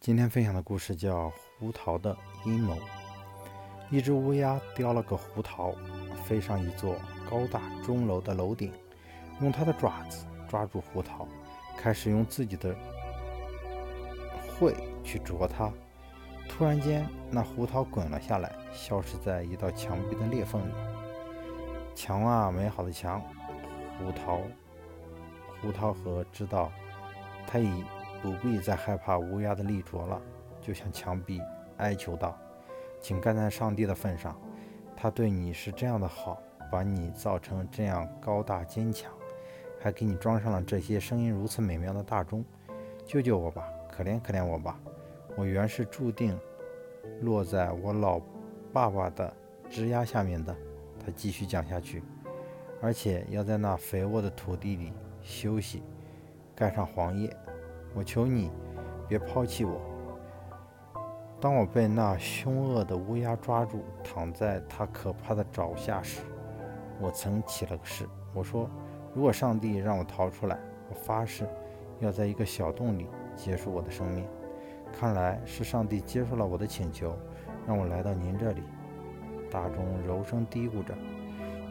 [0.00, 1.26] 今天分享的故事叫
[1.58, 2.74] 《胡桃的阴谋》。
[3.90, 5.74] 一只乌鸦叼了个胡桃，
[6.24, 6.94] 飞上一座
[7.28, 8.72] 高大钟楼的楼顶，
[9.40, 11.26] 用它的爪子抓住胡桃，
[11.76, 12.74] 开始用自己的
[14.48, 14.72] 喙
[15.02, 15.68] 去啄它。
[16.48, 20.72] 突然间，那胡桃滚了下来，消失在一道墙壁的裂缝里。
[21.96, 23.20] 墙啊，美好的墙！
[23.98, 24.40] 胡桃，
[25.60, 26.70] 胡桃和知道，
[27.48, 27.84] 它已。
[28.22, 30.20] 不必再害怕乌鸦的利啄了，
[30.60, 31.40] 就向墙壁
[31.76, 32.36] 哀求道
[33.00, 34.38] ：“请干在上帝的份上，
[34.96, 36.40] 他对你是这样的好，
[36.70, 39.12] 把你造成这样高大坚强，
[39.80, 42.44] 还给你装上了这些声音如此美妙的大钟，
[43.04, 44.78] 救救我吧，可怜可怜我吧！
[45.36, 46.38] 我原是注定
[47.20, 48.20] 落在我老
[48.72, 49.32] 爸爸的
[49.70, 50.54] 枝桠下面的。”
[51.00, 52.02] 他继续讲下去，
[52.82, 54.92] 而且要在那肥沃的土地里
[55.22, 55.82] 休息，
[56.54, 57.34] 盖上黄叶。
[57.98, 58.48] 我求你，
[59.08, 59.80] 别抛弃我。
[61.40, 66.20] 当我被那凶恶的乌鸦抓住，躺在它可怕的爪下时，
[67.00, 68.08] 我曾起了个誓。
[68.32, 68.70] 我说，
[69.12, 70.56] 如果上帝让我逃出来，
[70.88, 71.44] 我发誓
[71.98, 74.24] 要在一个小洞里结束我的生命。
[74.92, 77.16] 看来是上帝接受了我的请求，
[77.66, 78.62] 让我来到您这里。
[79.50, 80.94] 大钟柔声嘀咕着，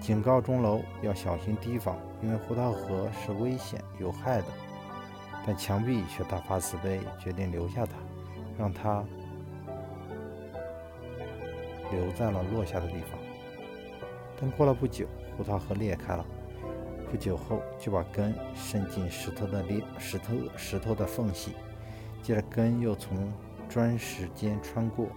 [0.02, 4.48] 警告钟楼要小心提防，因为胡桃河是危险有害的。
[5.48, 7.94] 但墙壁却大发慈悲，决定留下他，
[8.60, 9.02] 让他
[11.90, 13.18] 留在了落下的地方。
[14.38, 16.26] 但过了不久，胡桃核裂开了，
[17.10, 21.54] 不久后就把根伸进石头的裂石头石头的缝隙，
[22.22, 23.32] 接着根又从
[23.70, 25.08] 砖石间穿过，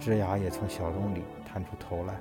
[0.00, 2.18] 枝芽也从小洞里探出头来，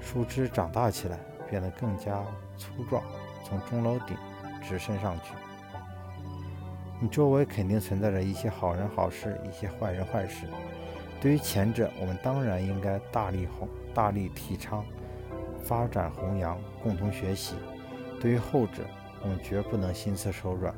[0.00, 1.18] 树枝长大起来，
[1.50, 2.24] 变得更加
[2.56, 3.02] 粗壮，
[3.44, 4.16] 从钟楼顶
[4.62, 5.34] 直伸上去。
[7.02, 10.46] 你周围肯定存在着一些好人好事，一些坏人坏事。
[11.20, 14.84] 对于前者，我们当然应该大力弘、大力提倡、
[15.64, 17.56] 发展弘扬，共同学习；
[18.20, 18.84] 对于后者，
[19.20, 20.72] 我们绝不能心慈手软，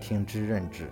[0.00, 0.90] 听之任之。